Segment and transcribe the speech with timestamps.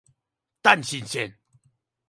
[0.63, 1.31] 淡信線